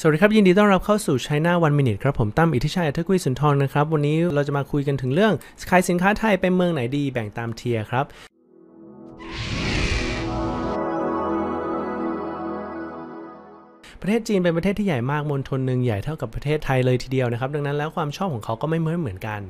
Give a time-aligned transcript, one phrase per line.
[0.00, 5.32] สวัสดีครับ ยินดีต้อนรับเข้าสู่ China One Minute ครับ ผมตั้มอิทธิชัยอัธกุลสุนทรนะครับ วันนี้เราจะมาคุยกันถึงเรื่อง
[5.70, 8.04] ขายสินค้าไทยไปเมืองไหนดีแบ่งตาม tier ครับ
[14.00, 19.40] ประเทศจีนเป็นประเทศที่ใหญ่มากมณฑลหนึ่งใหญ่เท่ากับประเทศไทยเลยทีเดียวนะครับ ดังนั้นแล้วความชอบของเขาก็ไม่เหมือนเหมือนกัน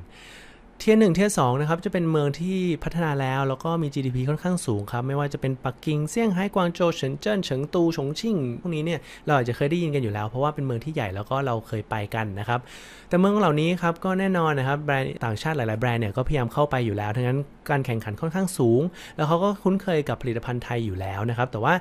[0.83, 12.61] tier หนึ่ง tier สองนะครับจะเป็นเมืองที่พัฒนาแล้ว แล้วก็มี GDP ค่อนข้างสูงครับไม่ว่าจะเป็นปักกิ่งเซี่ยงไฮ้กวางโจวเซินเจิ้นเฉิงตูฉงชิ่งพวกนี้เนี่ยเราอาจจะเคยได้ยินกันอยู่แล้ว เพราะว่าเป็นเมืองที่ใหญ่แล้วก็เราเคยไปกันนะครับ
[13.09, 17.39] แต่เมืองเหล่านี้ครับก็แน่นอนนะครับแบรนด์ต่างชาติหลาย ๆ แบรนด์เนี่ยก็พยายามเข้าไปอยู่แล้วทั้งนั้น
[17.71, 18.83] การแข่งขันค่อนข้างสูง
[19.17, 21.75] แล้วเขาก็คุ้นเคยกับผลิตภัณฑ์ไทยอยู่แล้วนะครับแต่ว่า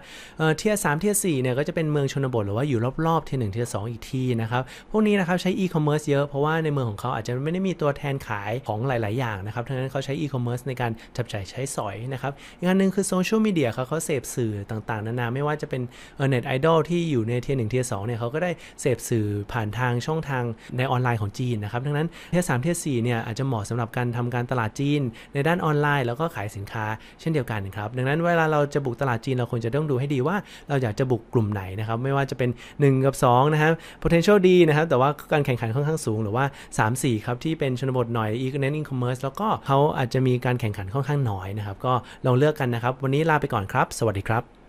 [0.57, 15.81] tier สาม tier สี่เนี่ยก็จะเป็นเมืองชนบทหรือว่าอยู่รอบๆ tier หนึ่ง tier สองอีกทีนะครับพวกนี้นะครับใช้อีคอมเมิร์ซเยอะเพราะว่าในเมืองของเขาอาจจะไม่ได้มีตัวแทนขายของหลาย ๆ อย่างนะครับทั้งนั้นเขาใช้อีคอมเมิร์ซในการจับจ่ายใช้สอยนะครับอีกอันหนึ่งคือโซเชียลมีเดียเขาเขาเสพสื่อต่าง ๆ นานาไม่ว่าจะเป็น
[16.29, 18.51] เน็ตไอดอลที่อยู่ใน tier หนึ่ง tier สองเนี่ยเขาก็ได้
[18.81, 20.43] เสพสื่อผ่านทางช่องทาง
[20.77, 25.01] ในออนไลน์ของจีนนะครับดังนั้น tier สาม tier สี่เนี่ยอาจจะเหมาะสำหรับการทำการตลาดจีน
[25.33, 26.85] ในด้านออนไลน์แล้วก็ขายสินค้า
[27.19, 30.35] เช่นเดียวกันครับดังนั้นเวลาเราจะบุกตลาดจีนเราควรจะต้องดูให้ดีว่า
[30.69, 33.73] เราอยากจะบุกกลุ่มไหนนะครับไม่ว่าจะเป็น 1 กับ2นะครับ
[34.03, 36.45] potential ดีนะครับแต่ว่าการแข่งขันค่อนข้างสูงหรือว่า
[36.77, 38.29] 3 4 ครับที่เป็นชนบทหน่อย
[38.81, 41.93] Gaming Commerce แล้วก็เขาอาจจะมีการแข่งขันค่อนข้างน้อยนะครับ ก็
[42.25, 44.60] ลองเลือกกันนะครับ วันนี้ลาไปก่อนครับ สวัสดีครับ